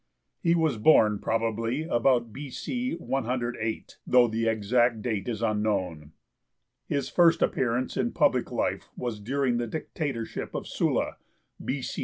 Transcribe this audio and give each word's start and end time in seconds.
He 0.39 0.55
was 0.55 0.79
born 0.79 1.19
probably 1.19 1.83
about 1.83 2.33
B.C. 2.33 2.93
108, 2.95 3.97
though 4.07 4.27
the 4.27 4.47
exact 4.47 5.03
date 5.03 5.27
is 5.27 5.43
unknown. 5.43 6.13
His 6.87 7.07
first 7.07 7.43
appearance 7.43 7.95
in 7.97 8.11
public 8.11 8.51
life 8.51 8.89
was 8.97 9.19
during 9.19 9.57
the 9.57 9.67
dictatorship 9.67 10.55
of 10.55 10.65
Sulla 10.67 11.17
(B.C. 11.63 11.99